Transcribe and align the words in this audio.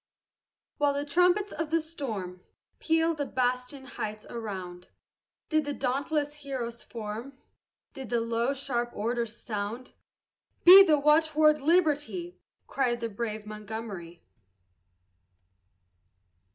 While 0.79 0.95
the 0.95 1.05
trumpets 1.05 1.51
of 1.51 1.69
the 1.69 1.79
storm 1.79 2.41
Pealed 2.79 3.17
the 3.17 3.25
bastioned 3.27 3.87
heights 3.87 4.25
around, 4.31 4.87
Did 5.49 5.63
the 5.63 5.75
dauntless 5.75 6.33
heroes 6.37 6.81
form, 6.81 7.37
Did 7.93 8.09
the 8.09 8.19
low, 8.19 8.55
sharp 8.55 8.89
order 8.95 9.27
sound. 9.27 9.93
"Be 10.63 10.81
the 10.83 10.97
watchword 10.97 11.61
Liberty!" 11.61 12.39
Cried 12.65 12.99
the 12.99 13.09
brave 13.09 13.45
Montgomery. 13.45 14.23